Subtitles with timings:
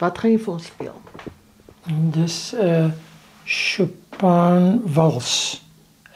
[0.00, 0.98] Wat gaan jy vir ons speel?
[2.16, 2.90] Dis 'n uh,
[3.44, 5.62] Chopin wals.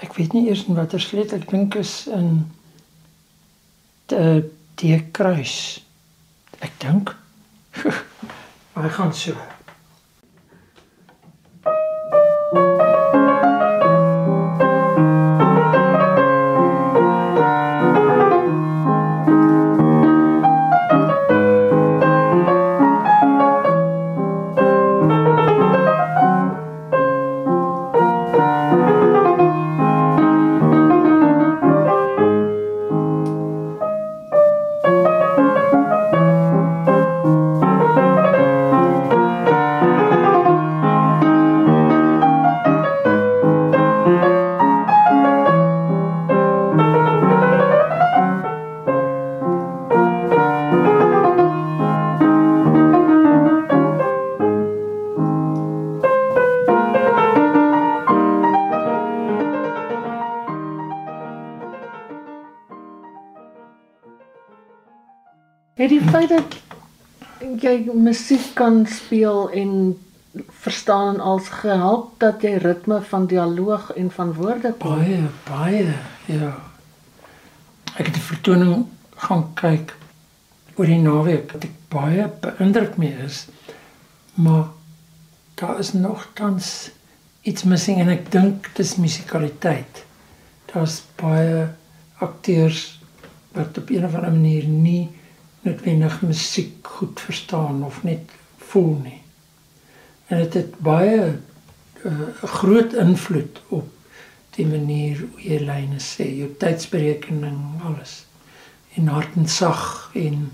[0.00, 2.50] Ek weet nie eers in watter sleutel ek dink is in
[4.06, 4.42] die
[4.74, 5.84] die kruis.
[6.58, 7.14] Ek dink.
[8.74, 9.53] Maar gaan so.
[68.14, 69.98] Musiek kan speel en
[70.48, 75.00] verstaan als gehelp dat jy ritme van dialoog en van woorde kon.
[75.00, 75.94] Baie, baie,
[76.30, 76.52] ja.
[77.98, 78.84] Ek het die vertoning
[79.26, 79.96] gaan kyk
[80.78, 83.44] oor die naweek wat ek baie beïndruk mee is.
[84.38, 84.70] Maar
[85.58, 86.70] daar is nogtans
[87.42, 90.04] iets missing en ek dink dis musikaliteit.
[90.70, 91.66] Daar's baie
[92.22, 92.86] akteurs
[93.58, 95.10] wat op 'n of ander manier nie
[95.64, 98.32] noodwendig musiek goed verstaan of net
[98.70, 99.20] voel nie.
[100.28, 101.42] En dit het baie 'n
[102.04, 103.88] uh, groot invloed op
[104.56, 108.24] die manier hoe jy lyne sê, jou tydsberekening, alles.
[108.94, 110.52] En hart en sag en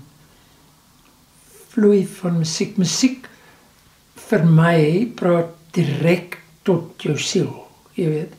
[1.67, 2.77] vloei van musiek.
[2.77, 3.27] Musiek
[4.15, 7.53] vir my praat direk tot jou siel,
[7.93, 8.33] jy weet.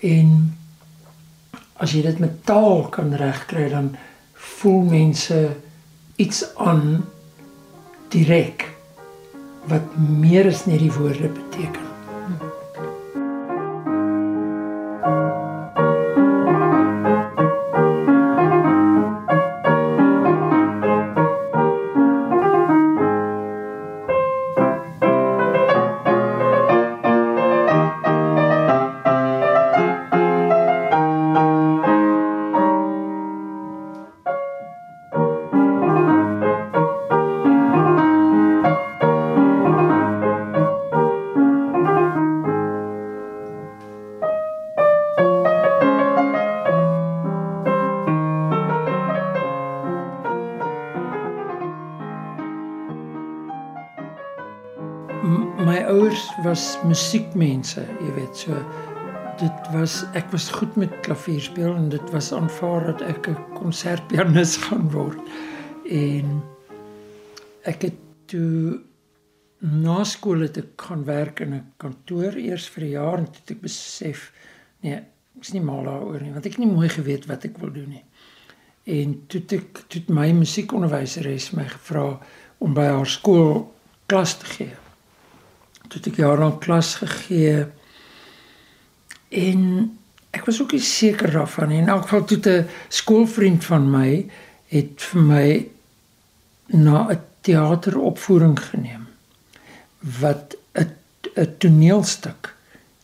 [0.00, 0.54] En
[1.82, 3.96] as jy dit met taal kan regkry dan
[4.34, 5.40] voel mense
[6.16, 7.04] iets aan
[8.08, 8.68] direk
[9.66, 11.83] wat meer as net die woorde beteken.
[56.54, 58.54] Was musiekmense, jy weet, so
[59.40, 63.56] dit was ek was goed met klavier speel en dit was aanvaar dat ek 'n
[63.56, 65.18] konsertpianis gaan word.
[65.90, 66.42] En
[67.66, 67.98] ek het
[68.30, 68.78] toe
[69.58, 73.42] na skool het ek gaan werk in 'n kantoor eers vir 'n jaar en toe
[73.42, 74.30] het ek besef
[74.82, 77.58] nee, ek is nie mal daaroor nie, want ek het nie mooi geweet wat ek
[77.58, 78.04] wil doen nie.
[78.86, 82.20] En toe het ek toe het my musiekonderwyseres my gevra
[82.58, 83.74] om by haar skool
[84.06, 84.83] klas te gee
[85.88, 87.66] toe ek jaar lank klas gegee
[89.34, 89.60] en
[90.34, 91.78] ek was ook nie seker daarvan nie.
[91.82, 94.26] In elk geval toe 'n skoolvriend van my
[94.68, 95.66] het vir my
[96.66, 99.06] na 'n teateropvoering geneem
[100.20, 100.90] wat 'n
[101.36, 102.54] 'n toneelstuk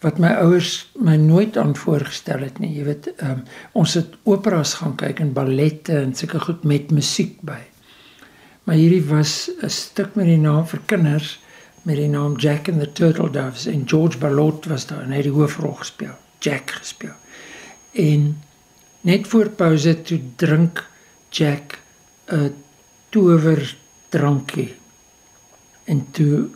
[0.00, 2.72] wat my ouers my nooit aan voorgestel het nie.
[2.78, 3.42] Jy weet, um,
[3.72, 7.60] ons het operas gaan kyk en ballette en sulke goed met musiek by.
[8.64, 11.38] Maar hierdie was 'n stuk met die naam vir kinders
[11.82, 15.22] met die naam Jack and the Turtle Doves en George Ballot was daar en hy
[15.22, 17.16] het die hoofrol gespeel, Jack gespeel.
[17.92, 18.42] En
[19.00, 20.84] net voor pouse toe drink
[21.28, 21.78] Jack
[22.26, 22.54] 'n
[23.08, 23.76] tower
[24.08, 24.74] drankie.
[25.84, 26.48] En toe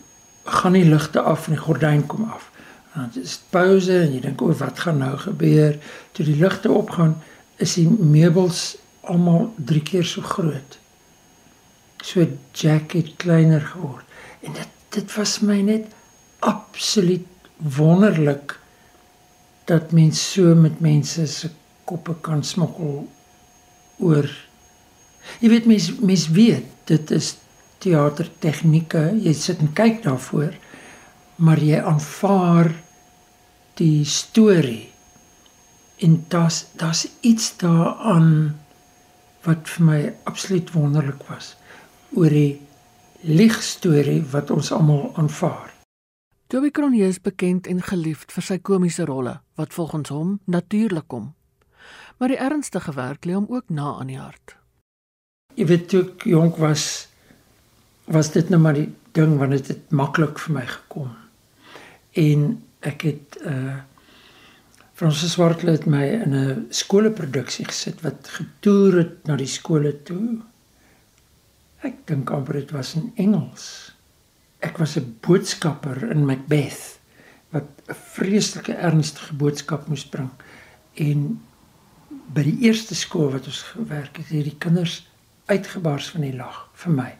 [0.44, 2.50] gaan die ligte af en die gordyn kom af.
[3.12, 5.78] Dit is pouse en jy dink o, wat gaan nou gebeur?
[6.12, 7.16] Toe die ligte opgaan,
[7.56, 10.78] is die meubels almal 3 keer so groot.
[12.04, 14.04] So Jack het kleiner geword.
[14.40, 15.90] En dit dit was my net
[16.44, 17.26] absoluut
[17.76, 18.58] wonderlik
[19.68, 21.50] dat mens so met mense se
[21.88, 23.06] koppe kan smokkel
[24.04, 24.28] oor.
[25.40, 27.34] Jy weet mens mens weet dit is
[27.84, 30.52] teater tegnieke jy sit en kyk daarvoor
[31.44, 32.70] maar jy aanvaar
[33.80, 34.90] die storie.
[36.04, 38.60] En daar's daar's iets daaraan
[39.44, 40.00] wat vir my
[40.30, 41.54] absoluut wonderlik was
[42.14, 42.60] oor die
[43.24, 45.72] liegstorie wat ons almal aanvaar.
[46.46, 51.32] Toby Cronje is bekend en geliefd vir sy komiese rolle wat volgens hom natuurlik kom.
[52.18, 54.56] Maar die ernstige werk lê hom ook na aan die hart.
[55.54, 57.08] Jy weet toe ek jonk was
[58.04, 61.10] was dit nou maar die ding wanneer dit maklik vir my gekom.
[62.12, 62.48] En
[62.84, 63.80] ek het uh
[64.94, 70.38] Fransis Swartle het my in 'n skooleproduksie gesit wat getoer het na die skole toe.
[71.84, 73.92] Ek dink amper dit was in Engels.
[74.64, 76.98] Ek was 'n boodskapper in Macbeth
[77.52, 80.30] wat 'n vreeslike ernstige boodskap moes bring.
[80.94, 81.40] En
[82.32, 85.06] by die eerste skool wat ons gewerk het, het die kinders
[85.46, 87.12] uitgebars van die lag vir my.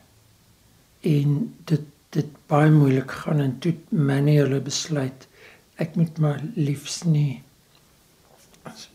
[1.02, 1.82] En dit
[2.14, 5.26] dit baie moeilik gaan en toe manuele besluit
[5.82, 7.42] ek moet maar liefs nie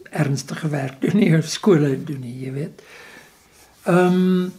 [0.10, 2.82] ernstige werk doen nie skole doen nie, jy weet.
[3.84, 4.54] Ehm um,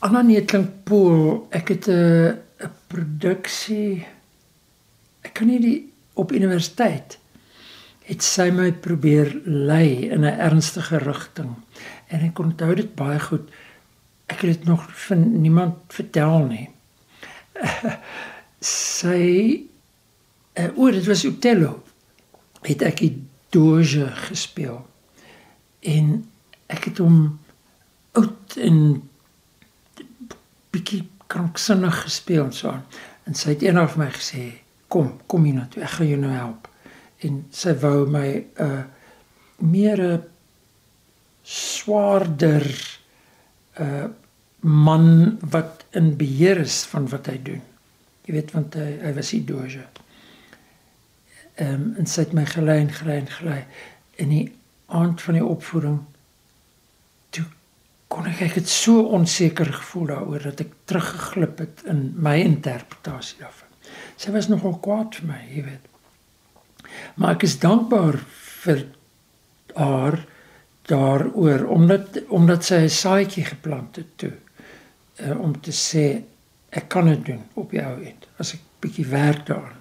[0.00, 4.06] Anna Netling Pool, ek het 'n 'n produksie
[5.22, 5.78] ek kan nie die
[6.20, 7.18] op universiteit
[8.08, 11.54] het sy my probeer lei in 'n ernstige rigting
[12.08, 13.46] en ek onthou dit baie goed.
[14.26, 16.68] Ek het dit nog van niemand vertel nie.
[18.60, 19.66] sy
[20.58, 21.82] uh, o, dit was Othello.
[22.62, 24.86] Het ek die doge gespeel.
[25.80, 26.24] En
[26.66, 27.38] ek het hom
[28.12, 29.09] oud en
[30.70, 32.84] bietjie kranksinnig gespeel en so aan.
[33.28, 34.42] En sy het eendag vir my gesê,
[34.88, 35.82] "Kom, kom hier na toe.
[35.82, 36.68] Ek gaan jou nou help."
[37.18, 38.28] En sy wou my
[38.58, 38.82] 'n uh,
[39.58, 40.22] meer 'n
[41.42, 42.66] swaarder
[43.78, 44.08] 'n uh,
[44.60, 47.62] man wat in beheer is van wat hy doen.
[48.24, 49.86] Jy weet want hy, hy was die doge
[51.60, 53.58] ehm um, en sy het my gelei en gelei en gelei
[54.22, 54.46] in die
[54.86, 56.19] aand van die opvoeding toe
[58.10, 63.38] kon ek ek het so onseker gevoel daaroor dat ek teruggeglip het in my interpretasie
[63.42, 63.68] daarvan.
[64.18, 65.86] Sy was nogal kwaad vir my, jy weet.
[67.14, 68.18] Maar ek is dankbaar
[68.64, 68.82] vir
[69.78, 70.18] haar
[70.90, 76.22] daaroor omdat omdat sy 'n saadjie geplant het toe uh, om te sê
[76.70, 79.78] ek kan dit doen op jou end as ek bietjie werk daaraan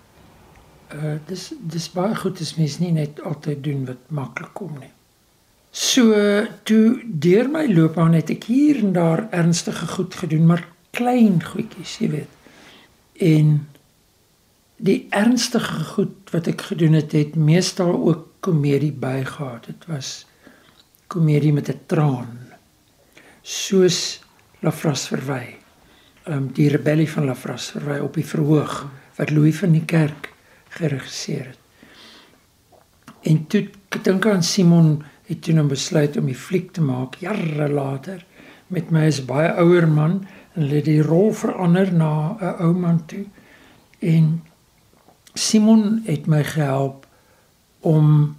[0.94, 4.92] uh dis dis baie goed as mens nie net altyd doen wat maklik kom nie.
[5.72, 6.14] So
[6.64, 10.66] toe deur my loopbaan het ek hier en daar ernstige goed gedoen, maar
[10.98, 12.38] klein goedjies, jy weet.
[13.20, 13.68] En
[14.80, 19.68] die ernstige goed wat ek gedoen het, het meestal ook komedie bygehad.
[19.68, 20.26] Dit was
[21.08, 22.40] komedie met 'n traan.
[23.42, 24.22] Soos
[24.60, 25.56] Lafras verwy.
[26.24, 30.34] Ehm um, die rebellie van Lafras verwy op die verhoog wat Louis van die kerk
[30.70, 31.60] geregisseer het.
[33.22, 33.70] En toe
[34.02, 38.26] dink aan Simon het toe 'n besluit om die fliek te maak jare later
[38.68, 42.74] met my as baie ouer man en hulle het die rol verander na 'n ou
[42.74, 43.26] man toe.
[44.00, 44.44] En
[45.34, 47.08] Simon het my gehelp
[47.80, 48.36] om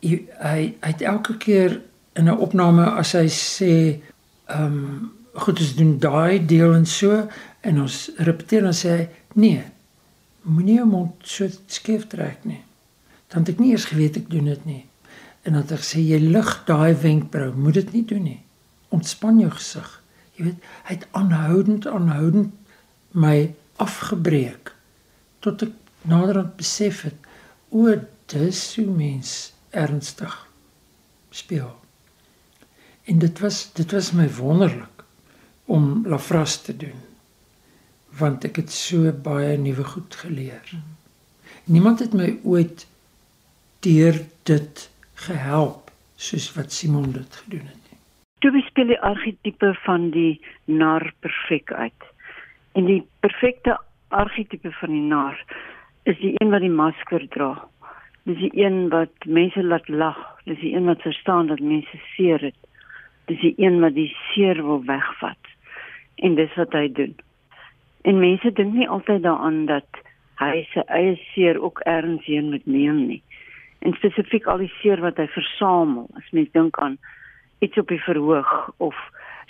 [0.00, 1.80] hy het elke keer
[2.12, 4.00] in 'n opname as hy sê
[4.46, 7.28] ehm um, goed ons doen daai deel en so
[7.60, 9.62] en ons repeteer dan sê hy nee
[10.42, 12.62] moenie hom so skief trek nie.
[13.28, 14.84] Dan het ek nie eers geweet ek doen dit nie.
[15.48, 18.40] En dan het ek sê jy lig daai wenkbrau, moet dit nie doen nie.
[18.92, 19.86] Ontspan jou gesig.
[20.36, 22.52] Jy weet, hy het aanhoudend aanhoudend
[23.16, 24.74] my afgebreek
[25.40, 25.72] tot ek
[26.10, 27.28] naderhand besef het
[27.72, 27.94] o,
[28.28, 29.32] dis hoe mens
[29.72, 30.34] ernstig
[31.32, 31.70] speel.
[33.08, 35.04] En dit was dit was my wonderlik
[35.64, 37.00] om Lafras te doen
[38.18, 40.72] want ek het so baie nuwe goed geleer.
[41.70, 42.84] Niemand het my ooit
[43.84, 44.16] deur
[44.48, 44.88] dit
[45.26, 47.98] gehelp soos wat Simon dit gedoen het nie.
[48.42, 52.06] Toe bespeel die argetipe van die nar perfek uit.
[52.78, 55.38] En die perfekte argetipe van die nar
[56.02, 57.52] is die een wat die masker dra.
[58.28, 60.18] Dis die een wat mense laat lag.
[60.44, 62.58] Dis die een wat verstaan dat mense seer het.
[63.26, 65.54] Dis die een wat die seer wil wegvat.
[66.14, 67.16] En dis wat hy doen.
[68.02, 70.02] En mense dink nie altyd daaraan dat
[70.38, 73.22] hy sy eie seer ook ergens heen moet neem nie.
[73.78, 76.98] En spesifiek al die seer wat hy versamel, as mens dink aan
[77.58, 78.96] iets op die verhoog of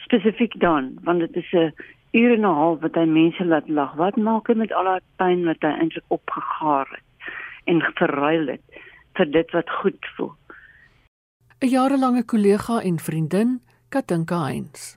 [0.04, 1.73] spesifiek dan, want dit is 'n
[2.12, 3.94] ure en 'n half wat hy mense laat lag.
[3.94, 7.32] Wat maak hy met al daai pyn wat hy eintlik opgegaar het
[7.64, 8.64] en verruil het
[9.14, 10.35] vir dit wat goed voel?
[11.61, 14.97] 'n Jarelange kollega en vriendin, Katinka Heinz.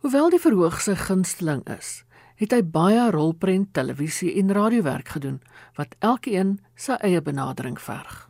[0.00, 2.04] Hoewel die verhoog sy gunsteling is,
[2.42, 5.40] het hy baie rolprent, televisie en radiowerk gedoen
[5.78, 8.26] wat elkeen sy eie benadering verg.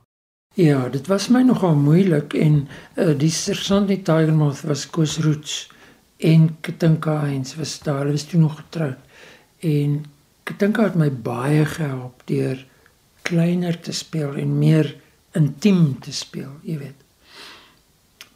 [0.55, 2.67] Ja, dit was my nogal moeilik en
[3.01, 5.71] uh, die sergeant die Tigermouth was Koos Roots
[6.21, 8.03] en Katinka Heinz was daar.
[8.05, 9.01] Hulle was toe nog getroud.
[9.65, 10.03] En
[10.45, 12.61] Katinka het my baie gehelp deur
[13.25, 14.91] kleiner te speel en meer
[15.39, 17.01] intiem te speel, jy weet.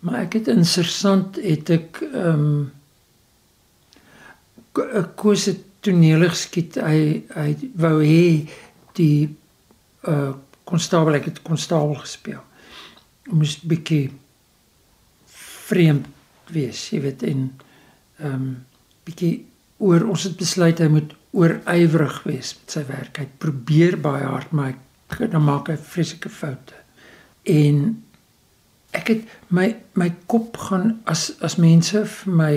[0.00, 2.56] Maar ek het interessant het ek ehm um,
[5.16, 6.78] koos het toneel geskiet.
[6.83, 8.47] Hy hy wou hê
[8.99, 9.28] die
[10.09, 10.35] uh
[10.66, 12.40] konstabel ek het konstabel gespeel.
[13.30, 14.11] Moes bietjie
[15.30, 16.09] vreemd
[16.50, 17.45] wees, jy weet en
[18.18, 18.49] ehm um,
[19.06, 19.45] bietjie
[19.78, 23.21] oor ons het besluit hy moet oorywerig wees met sy werk.
[23.21, 24.75] Hy probeer baie hard, maar
[25.14, 26.75] hy dan maak hy vreeslike foute.
[27.47, 27.85] En
[28.97, 32.54] ek het my my kop gaan as as mense vir my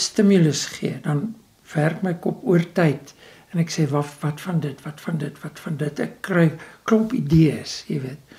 [0.00, 1.34] stimulus gee, dan
[1.74, 3.14] werk my kop oor tyd
[3.54, 6.00] en ek sê wat wat van dit, wat van dit, wat van dit.
[6.02, 6.48] Ek kry
[6.88, 8.38] klop idees, jy weet.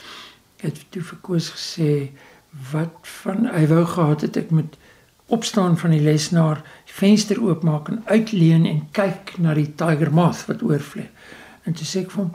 [0.59, 1.91] Ek het toe vir Koos gesê
[2.71, 4.75] wat van hy wou gehad het ek moet
[5.31, 10.45] opstaan van die lesenaar, die venster oopmaak en uitleen en kyk na die tiger moth
[10.49, 11.09] wat oorvlieg.
[11.65, 12.33] En toe sê ek vir hom,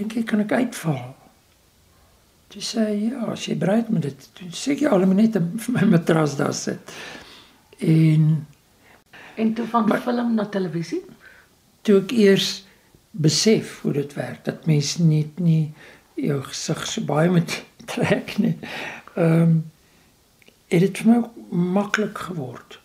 [0.00, 1.02] dink jy kan ek uitval?
[2.52, 5.38] Toe sê hy, ja, as jy bereid met dit, toe sê ek jy al net
[5.38, 6.96] vir my matras daar sit.
[7.82, 8.46] En
[9.34, 11.02] en toe van maar, film na televisie?
[11.82, 12.50] Toe ek eers
[13.10, 15.72] besef hoe dit werk, dat mens net nie
[16.20, 17.58] jou gesig so baie met
[17.92, 18.56] trek nie.
[19.16, 19.60] Ehm um,
[20.72, 21.18] het dit vir my
[21.74, 22.78] maklik geword.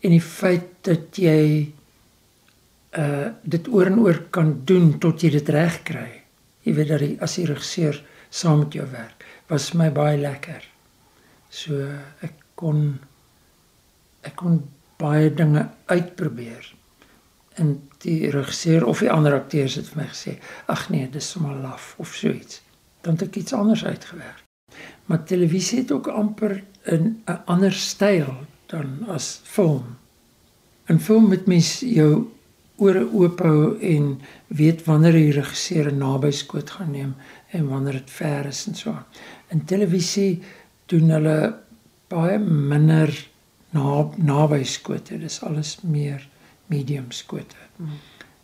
[0.00, 1.42] En die feit dat jy
[2.96, 6.08] uh dit oor en oor kan doen tot jy dit reg kry.
[6.64, 10.64] Jy weet dat jy as jy regisseur saam met jou werk, was my baie lekker.
[11.50, 11.76] So
[12.24, 12.98] ek kon
[14.26, 14.60] ek kon
[15.00, 16.74] baie dinge uitprobeer.
[17.60, 17.74] En
[18.04, 21.94] die regisseur of die ander akteurs het vir my gesê, "Ag nee, dis sommer laf
[21.98, 22.62] of so iets."
[23.00, 24.44] Dan het ek iets anders uitgewerk.
[25.04, 28.34] Maar televisie het ook amper 'n 'n ander styl
[28.66, 29.96] dan as film.
[30.86, 32.30] In film moet mens jou
[32.76, 37.14] ore oop hou en weet wanneer die regisseur naby skoot gaan neem
[37.50, 38.94] en wanneer dit ver is en so.
[39.48, 40.42] In televisie
[40.86, 41.36] doen hulle
[42.08, 43.29] baie minder
[43.70, 45.18] na naby skote.
[45.18, 46.28] Dis alles meer
[46.66, 47.56] medium skote.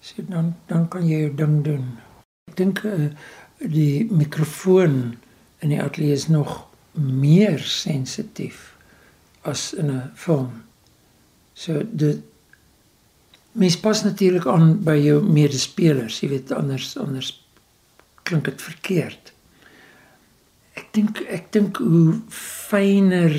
[0.01, 1.87] So dan dan kan jy jou ding doen.
[2.51, 3.11] Ek dink uh,
[3.59, 5.17] die mikrofoon
[5.65, 6.67] in die ateljee is nog
[6.97, 8.77] meer sensitief
[9.43, 10.63] as in 'n film.
[11.55, 12.23] So dit
[13.53, 17.33] mens pas natuurlik aan by jou medespelers, jy weet anders anders
[18.23, 19.33] klink dit verkeerd.
[20.77, 22.21] Ek dink ek dink hoe
[22.69, 23.33] fyner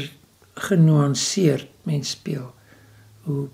[0.57, 2.53] genuanceerd mens speel,
[3.27, 3.47] hoe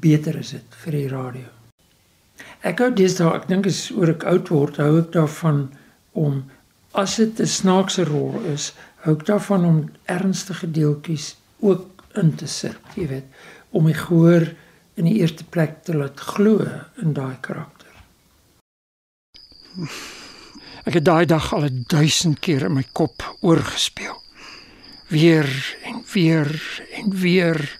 [0.00, 1.46] beter is dit vir die radio.
[2.66, 5.68] Ek hou daar, ek dink as oor ek oud word, hou ek daarvan
[6.18, 6.42] om
[6.92, 8.72] as dit 'n snaakse rol is,
[9.04, 13.26] hou ek daarvan om ernstige deeltjies ook in te sit, jy weet,
[13.70, 14.54] om my gehoor
[14.96, 16.66] in die eerste plek te laat glo
[17.02, 17.92] in daai karakter.
[20.84, 24.16] Ek het daai dag al 1000 keer in my kop oorgespeel.
[25.08, 27.78] Weer en weer en weer.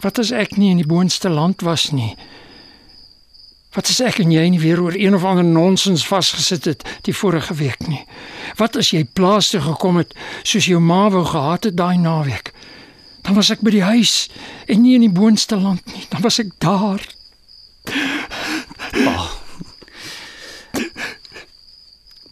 [0.00, 2.14] Wat as ek nie in die boonste land was nie?
[3.74, 7.14] Wat as ek en jy nie weer oor een of ander nonsens vasgesit het die
[7.14, 8.04] vorige week nie?
[8.56, 12.54] Wat as jy plaas toe gekom het soos jou ma wou gehad het daai naweek?
[13.26, 14.30] Dan was ek by die huis
[14.66, 16.06] en nie in die boonste land nie.
[16.08, 17.02] Dan was ek daar.
[19.04, 19.18] Pa.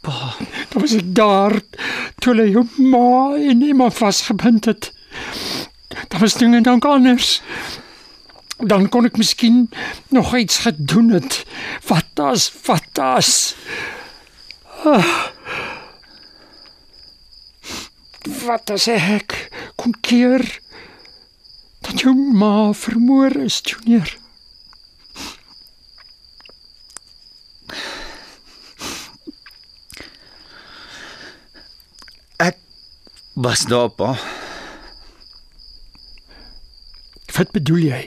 [0.06, 1.54] Pa, dan was ek daar
[2.20, 4.92] toe hulle jou ma en iemand vasgebind het.
[6.08, 7.40] Dan was dinge dan anders
[8.56, 9.66] dan kon ek miskien
[10.08, 11.44] nog iets gedoen het.
[11.88, 13.56] Wat as, wat as?
[14.84, 15.28] Ah.
[18.46, 19.36] Wat as ek
[19.76, 20.42] kon keer
[21.84, 24.16] dat jou ma vermoor is, Junior?
[33.36, 34.14] Was daar, pa.
[37.36, 37.98] Wat bedoel jy?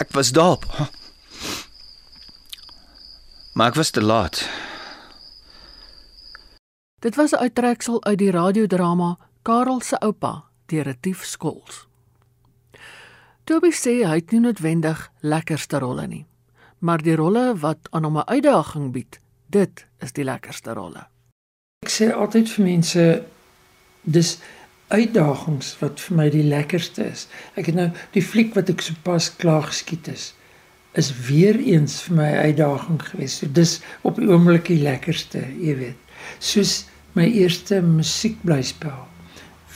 [0.00, 0.64] Ek was daar.
[3.52, 4.40] Maar ek was te laat.
[7.04, 11.86] Dit was 'n uittreksel uit die radiodrama Karel se oupa deur Retief Skols.
[13.44, 16.26] Toby sê hy het nie noodwendig lekkerste rolle nie,
[16.78, 21.17] maar die rolle wat aan hom 'n uitdaging bied, dit is die lekkerste rolle.
[21.88, 23.04] Sê altyd vir mense
[24.04, 24.34] dis
[24.88, 27.26] uitdagings wat vir my die lekkerste is.
[27.56, 30.32] Ek het nou die fliek wat ek sopas klaar geskiet is
[30.98, 33.36] is weer eens vir my uitdaging gewees.
[33.38, 33.76] So dis
[34.08, 36.14] op die oomblik die lekkerste, jy weet.
[36.42, 36.80] Soos
[37.18, 38.98] My eerste musiekblyspel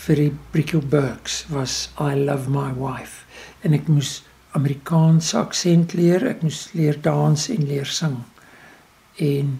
[0.04, 3.25] vir die Brickell Burks was I Love My Wife
[3.66, 4.21] en ek moes
[4.54, 8.19] Amerikaanse aksent leer, ek moes leer dans en leer sing.
[9.16, 9.57] En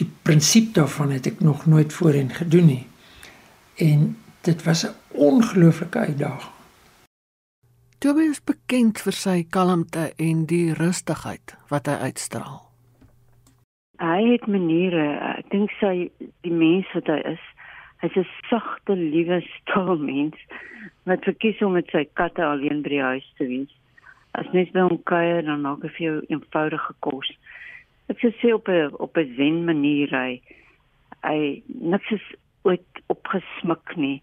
[0.00, 2.86] die prinsip daarvan het ek nog nooit voorheen gedoen nie.
[3.76, 6.52] En dit was 'n ongelooflike uitdaging.
[7.98, 12.60] Toby is bekend vir sy kalmte en die rustigheid wat hy uitstraal.
[13.96, 15.04] Hy het maniere,
[15.38, 16.10] ek dink sy
[16.42, 17.44] die mens wat hy is,
[18.02, 20.36] hy's 'n sagte, liewe, stil mens
[21.08, 23.72] wat verkies om met sy katte alleen by die huis te wees.
[24.32, 27.30] As mens by hom kuier, dan maak hy vir jou eenvoudige kos.
[28.12, 30.40] Ek sê op 'n op 'n zen manier hy
[31.22, 32.26] hy niks is
[32.62, 34.22] ooit opgesmik nie.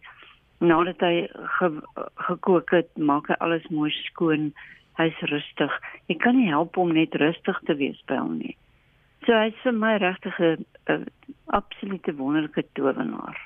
[0.58, 1.70] Nadat hy ge,
[2.16, 4.54] gekook het, maak hy alles mooi skoon.
[5.00, 5.72] Hy's rustig.
[6.08, 8.58] Jy kan nie help om net rustig te wees by hom nie.
[9.26, 10.66] So hy's vir my regtig 'n
[11.46, 13.38] absolute wonderlike towenaar.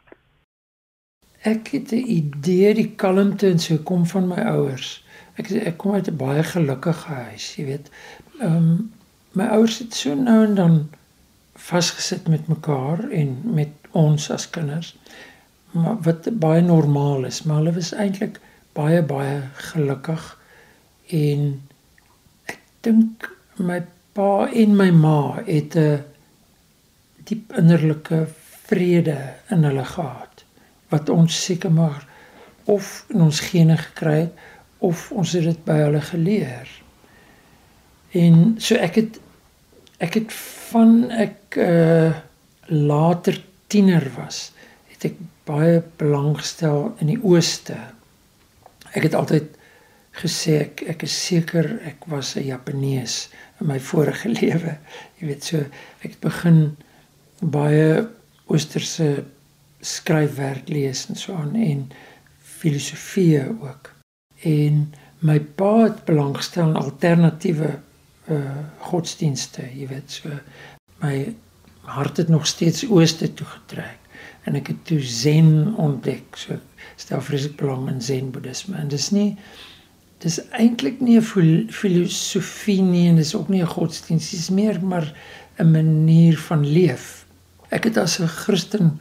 [1.44, 5.04] Ek het 'n idee die kalmte en so kom van my ouers.
[5.38, 7.92] Ek ek kom uit 'n baie gelukkige huis, jy weet.
[8.40, 8.92] Ehm um,
[9.36, 10.78] my ouers het so nou en dan
[11.56, 14.96] vasgesit met mekaar en met ons as kinders.
[15.72, 18.40] Maar wat baie normaal is, maar hulle was eintlik
[18.76, 20.24] baie baie gelukkig
[21.16, 21.46] en
[22.52, 23.82] ek dink my
[24.16, 26.04] pa en my ma het 'n
[27.24, 28.28] diep innerlike
[28.68, 29.18] vrede
[29.50, 30.46] in hulle gehad
[30.90, 32.08] wat ons seker maar
[32.66, 34.34] of in ons gene gekry het
[34.78, 36.70] of ons het dit by hulle geleer.
[38.12, 39.20] En so ek het
[39.98, 40.34] ek het
[40.72, 42.14] van ek uh
[42.66, 43.38] later
[43.70, 44.50] tiener was,
[44.90, 47.78] het ek baie belang gestel in die ooste.
[48.98, 49.52] Ek het altyd
[50.18, 54.78] gesê ek ek is seker ek was 'n Japanees in my vorige lewe.
[55.20, 55.62] Jy weet so
[56.02, 56.60] ek het begin
[57.42, 58.08] baie
[58.48, 59.26] oosterse
[59.82, 61.90] skryfwerk lees en so aan en
[62.42, 63.92] filosofie ook.
[64.42, 67.80] En my pa het belang gestel in alternatiewe
[68.30, 70.30] uh godsdienste, jy weet, so
[71.02, 71.36] my
[71.86, 74.02] hart het nog steeds ooste toe getrek
[74.46, 76.38] en ek het toe zen ontdek.
[76.38, 76.58] So
[76.96, 79.36] stel vreeslik belang in zen boeddhisme en dis nie
[80.24, 85.14] dis eintlik nie 'n filosofie nie en dis ook nie 'n godsdienst, dis meer maar
[85.60, 87.26] 'n manier van leef.
[87.70, 89.00] Ek het as 'n Christen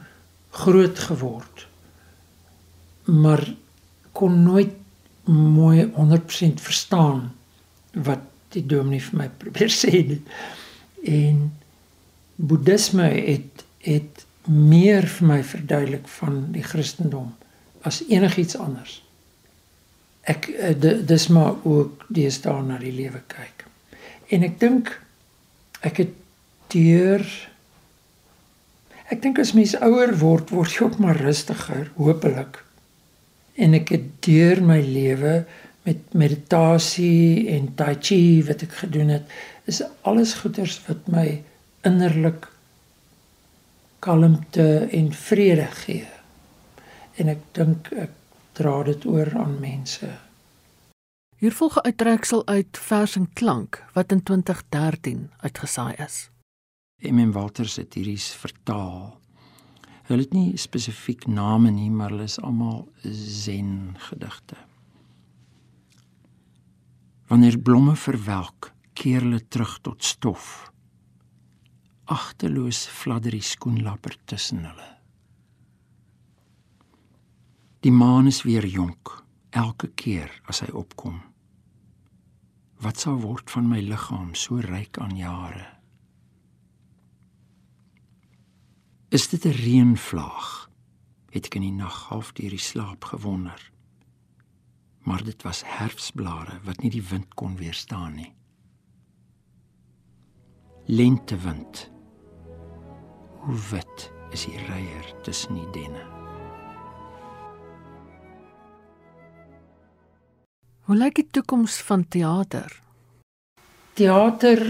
[0.51, 1.67] groot geword.
[3.05, 3.53] Maar
[4.11, 4.73] kon nooit
[5.25, 7.33] mooi 100% verstaan
[7.93, 8.19] wat
[8.53, 10.21] die dominee vir my probeer sê nie.
[11.05, 11.49] En
[12.35, 17.33] boeddhisme het het meer vir my verduidelik van die Christendom
[17.85, 18.99] as enigiets anders.
[20.25, 20.73] Ek eh,
[21.05, 23.65] dis maar ook deesdae na die lewe kyk.
[24.33, 24.89] En ek dink
[25.85, 26.15] ek het
[26.73, 27.25] deur
[29.13, 32.57] ek dink as mens ouer word, word jy ook maar rustiger, hopelik.
[33.61, 35.35] En ek het deur my lewe
[35.85, 39.29] met meditasie en tai chi wat ek gedoen het,
[39.69, 41.27] is alles goeders wat my
[41.85, 42.47] innerlik
[44.05, 46.07] kalmte en vrede gee.
[47.21, 48.13] En ek dink ek
[48.57, 50.09] dra dit oor aan mense.
[51.37, 56.29] Hier volg 'n uittreksel uit Vers en Klank wat in 2013 uitgesaai is.
[57.01, 59.19] MM Walters het hierdie vertaal.
[60.07, 64.55] Hulle het nie spesifiek name nie, maar hulle is almal zen gedigte.
[67.25, 70.71] Wanneer blomme verwelk, keer hulle terug tot stof.
[72.05, 74.91] Agteloos fladder die skoenlapper tussen hulle.
[77.81, 81.21] Die maan is weer jonk elke keer as hy opkom.
[82.81, 85.65] Wat sal word van my liggaam so ryk aan jare?
[89.09, 90.69] Is dit 'n reënvlaag?
[91.31, 93.74] Het ek in die nag half deur die slaap gewonder
[95.05, 98.31] maar dit was herfsblare wat nie die wind kon weerstaan nie.
[100.85, 101.89] Lentewind.
[103.45, 106.01] Hoe wit is die reier tussen die denne.
[110.85, 112.69] Hoe lyk die toekoms van teater?
[113.97, 114.61] Teater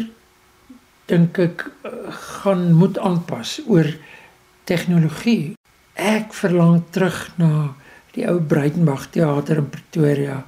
[1.12, 1.66] dink ek
[2.40, 3.88] gaan moet aanpas oor
[4.68, 5.56] tegnologie.
[5.96, 7.76] Ek verlang terug na
[8.16, 10.46] die ou Breitenberg teater in Pretoria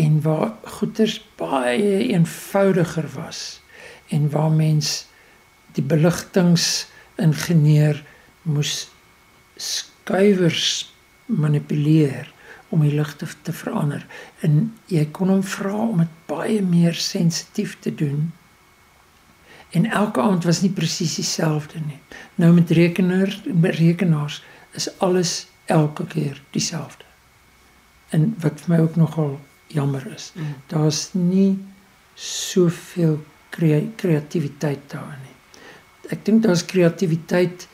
[0.00, 3.60] en waar goeters baie eenvoudiger was
[4.08, 5.06] en waar mens
[5.76, 8.04] die beligtingingenieur
[8.42, 8.90] moes
[9.56, 10.92] skuiwers
[11.26, 12.32] manipuleer
[12.72, 14.06] om die ligte te verander
[14.46, 18.32] en jy kon hom vra om dit baie meer sensitief te doen
[19.72, 21.98] En elke aand was nie presies dieselfde nie.
[22.34, 24.42] Nou met rekenaar met rekenaars
[24.76, 27.04] is alles elke keer dieselfde.
[28.12, 29.36] En wat vir my ook nogal
[29.72, 30.54] jammer is, mm.
[30.68, 31.58] daar's nie
[32.14, 33.18] soveel
[33.96, 35.36] kreatiwiteit daarin nie.
[36.12, 37.66] Ek dink daar's kreatiwiteit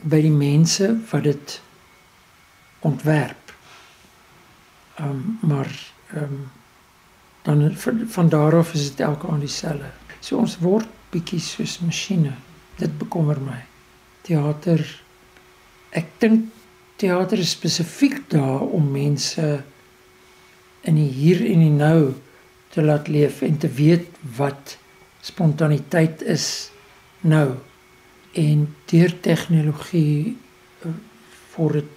[0.00, 1.58] by die mense wat dit
[2.88, 3.52] ontwerp.
[4.96, 5.70] Ehm um, maar
[6.14, 6.48] ehm um,
[7.42, 9.90] dan van, daar af is dit elke aand dieselfde.
[10.20, 12.34] So ons word bietjie soos masjiene.
[12.76, 13.62] Dit bekommer my.
[14.22, 14.84] Theater
[15.96, 16.52] ek dink
[17.00, 19.62] teater is spesifiek daar om mense
[20.84, 22.12] in die hier en die nou
[22.74, 24.76] te laat leef en te weet wat
[25.24, 26.46] spontaniteit is
[27.20, 27.56] nou
[28.40, 30.36] en deur tegnologie
[31.54, 31.90] vir dit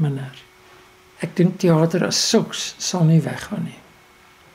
[0.00, 0.42] minder.
[1.22, 3.80] Ek dink teater as sulks sal nie weggaan nie.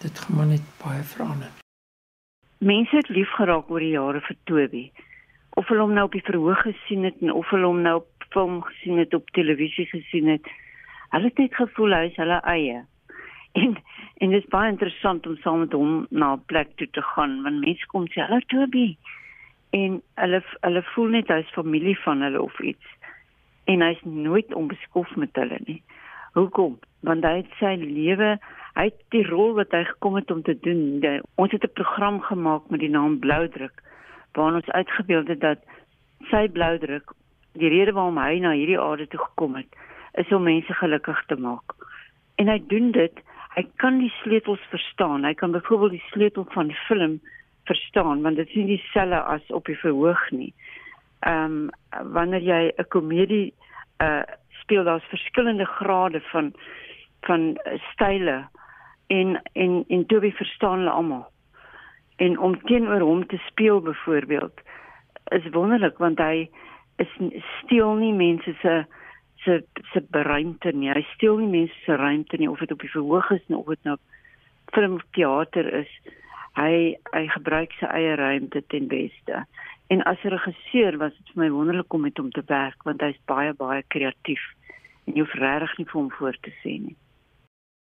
[0.03, 1.51] Dit gaan maar net baie verander.
[2.59, 4.85] Mense het lief geraak oor die jare vir Toby.
[5.59, 8.18] Of hulle hom nou op die verhoog gesien het en of hulle hom nou op
[8.29, 10.47] film gesien het, op televisie gesien het.
[11.09, 12.83] Hulle het net gevoel hy is hulle eie.
[13.59, 13.77] En
[14.19, 17.41] en dit is baie interessant om saam met hom na 'n plek toe te gaan
[17.43, 18.97] want mense kom sê hallo Toby
[19.69, 22.85] en hulle hulle voel net hy's familie van hulle of iets
[23.65, 25.81] en hy's nooit onbeskof met hulle nie.
[26.33, 26.79] Hoekom?
[26.99, 28.37] Want hy het sy lewe,
[28.73, 31.01] het die rol wat hy gekom het om te doen.
[31.35, 33.83] Ons het 'n program gemaak met die naam Bloudruk
[34.33, 35.59] waar ons uitgebeeld het dat
[36.29, 37.13] sy bloudruk
[37.53, 39.75] die rede waarom hy na hierdie aarde toe gekom het
[40.13, 41.75] is om mense gelukkig te maak.
[42.35, 43.21] En hy doen dit,
[43.55, 45.23] hy kan die sleutels verstaan.
[45.23, 47.19] Hy kan byvoorbeeld die sleutel van die film
[47.69, 50.53] verstaan want dit is nie dieselfde as op die verhoog nie.
[51.27, 53.53] Ehm um, wanneer jy 'n komedie
[54.01, 54.23] uh
[54.61, 56.53] speel daar's verskillende grade van
[57.21, 57.57] van
[57.91, 58.47] style
[59.07, 61.27] en en en Toby verstaan hulle almal.
[62.15, 64.61] En om teenoor hom te speel byvoorbeeld
[65.29, 66.49] is wonderlik want hy
[66.99, 68.85] is steel nie mense se
[69.43, 70.91] se se ruimte nie.
[70.91, 73.83] Hy steel nie mense se ruimte nie of dit op die verhoog is of dit
[73.87, 73.97] nou
[74.75, 75.91] film of teater is
[76.59, 79.45] hy hy gebruik sy eie ruimte ten beste.
[79.89, 83.01] En as 'n regisseur was dit vir my wonderlik om met hom te werk want
[83.01, 84.43] hy's baie baie kreatief
[85.05, 86.95] en jy hoef regtig nie vir hom voor te sê nie.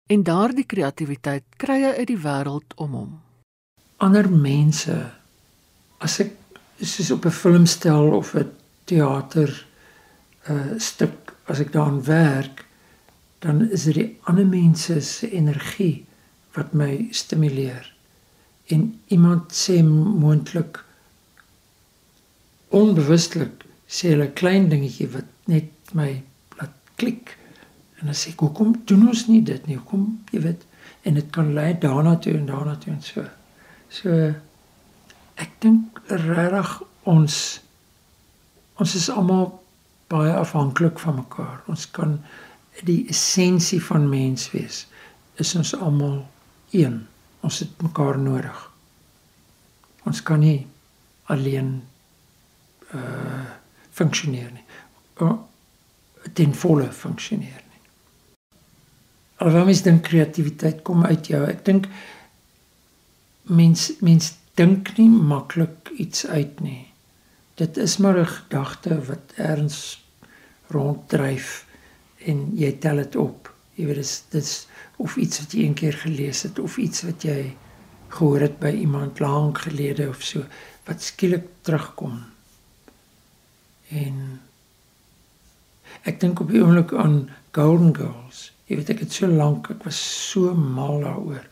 [0.09, 3.11] En daardie kreatiwiteit kry hy uit die wêreld om hom.
[3.97, 4.95] Ander mense
[5.99, 6.31] as ek
[6.79, 9.65] soos op 'n filmstel of 'n teater
[10.47, 12.65] 'n uh, stuk as ek daaraan werk
[13.41, 16.05] dan is dit die ander mense se energie
[16.53, 17.87] wat my stimuleer.
[18.69, 20.77] En iemand sê moontlik
[22.69, 26.11] onbewustelik sê hulle klein dingetjie wat net my
[26.59, 27.33] laat klik.
[27.99, 29.79] En dan sê ek hoekom doen ons nie dit nie?
[29.79, 30.61] Hoekom jy weet?
[31.01, 33.25] En dit kan lei daarna toe en daarna toe en so.
[33.89, 34.13] So
[35.41, 36.77] ek dink regtig
[37.09, 37.35] ons
[38.81, 39.47] ons is almal
[40.11, 42.17] baie afhanklik van mekaar ons kan
[42.87, 44.85] die essensie van mens wees
[45.41, 46.21] is ons almal
[46.71, 47.01] een
[47.41, 48.59] Ons het mekaar nodig.
[50.05, 50.67] Ons kan nie
[51.33, 51.79] alleen
[52.95, 53.49] uh
[53.91, 54.63] funksioneer nie.
[55.19, 55.33] Uh,
[56.33, 57.81] ten volle funksioneer nie.
[59.43, 61.41] Alhoewel mens dink kreatiwiteit kom uit jou.
[61.43, 61.89] Ek dink
[63.51, 66.85] mens mens dink nie maklik iets uit nie.
[67.61, 70.05] Dit is maar 'n gedagte wat erns
[70.73, 71.65] ronddryf
[72.25, 73.53] en jy tel dit op.
[73.77, 77.23] Jy weet dis dis of iets wat jy een keer gelees het of iets wat
[77.23, 77.55] jy
[78.07, 80.43] gehoor het by iemand lank gelede of so
[80.89, 82.17] wat skielik terugkom.
[83.89, 84.39] En
[86.03, 88.51] ek dink op die oomblik aan Golden Girls.
[88.65, 91.47] Jy weet ek het so lank, ek was so mal daaroor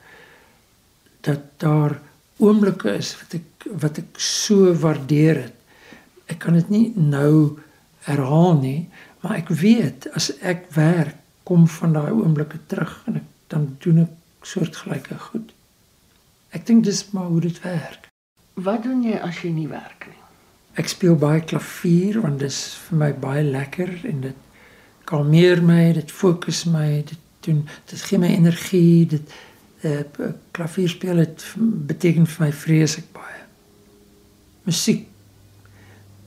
[1.22, 2.00] dat daar
[2.40, 5.59] oomblikke is wat ek wat ek so waardeer het.
[6.30, 7.60] Ek kan dit nie nou
[8.06, 8.90] herhaal nie,
[9.22, 11.18] maar ek weet as ek werk
[11.50, 15.50] kom van daai oomblikke terug en ek dan doen ek soortgelyke goed.
[16.54, 18.10] Ek dink dis maar hoe dit werk.
[18.60, 20.18] Wat doen jy as jy nie werk nie?
[20.80, 24.46] Ek speel baie klavier want dit is vir my baie lekker en dit
[25.10, 29.38] kalmeer my, dit fokus my, dit doen dit gee my energie, dit
[29.82, 31.46] eh uh, klavier speel dit
[31.90, 33.44] beteken vir my vreeslik baie.
[34.68, 35.09] Musiek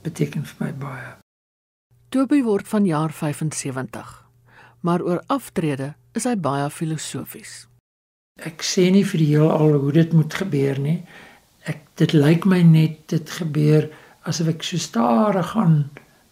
[0.03, 1.15] beteken vir my baie.
[2.09, 4.23] Toby word van jaar 75
[4.83, 7.63] maar oor aftrede is hy baie filosofies.
[8.43, 10.97] Ek sê nie vir die heel al hoe dit moet gebeur nie.
[11.69, 13.87] Ek dit lyk my net dit gebeur
[14.27, 15.77] asof ek so stadig gaan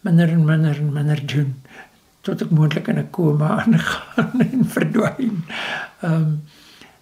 [0.03, 1.55] minder en minder en minder doen
[2.27, 5.39] tot ek moontlik in 'n koma aangaan en verdwyn.
[6.03, 6.41] Ehm um,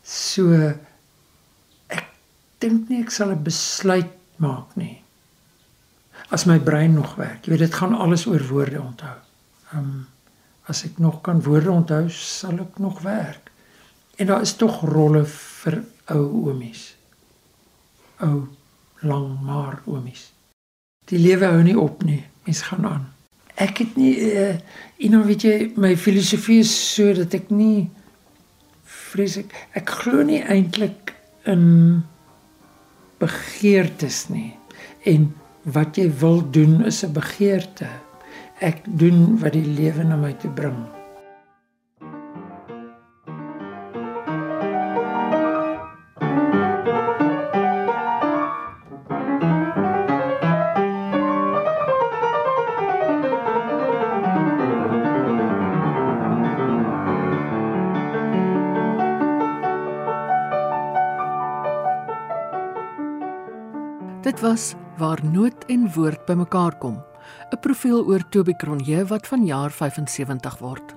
[0.03, 0.53] so
[1.89, 2.05] ek
[2.61, 5.01] dink nie ek sal 'n besluit maak nie.
[6.29, 9.17] As my brein nog werk, jy weet dit gaan alles oor woorde onthou.
[9.73, 10.07] Ehm um,
[10.69, 13.49] as ek nog kan woorde onthou, sal ek nog werk.
[14.21, 15.79] En daar is tog rolle vir
[16.13, 16.83] ou oomies.
[18.21, 18.45] Ou
[19.01, 20.27] lang maar oomies.
[21.09, 23.07] Die lewe hou nie op nie, mens gaan aan.
[23.55, 24.53] Ek het nie uh,
[25.01, 27.89] you know weet jy my filosofie is so dat ek nie
[28.83, 31.15] vreeslik ek glo nie eintlik
[31.49, 32.03] in
[33.19, 34.53] begeertes nie.
[35.09, 35.31] En
[35.63, 37.87] wat jy wil doen is 'n begeerte.
[38.59, 40.87] Ek doen wat die lewe na my toe bring.
[64.21, 66.99] Dit was waar noot en woord bymekaar kom.
[67.51, 70.93] 'n Profiel oor Toby Cronje wat vanjaar 75 word.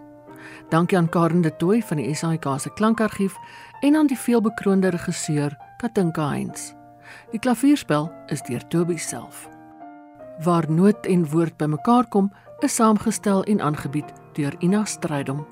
[0.68, 3.36] Dankie aan Karen de Tooy van die SAIK se klankargief
[3.80, 6.72] en aan die veelbekroonde regisseur Katinka Heinz.
[7.30, 9.48] Die klavierspel is deur Toby self.
[10.44, 15.46] Waar noot en woord bymekaar kom, is saamgestel en aangebied deur Ina Strydom.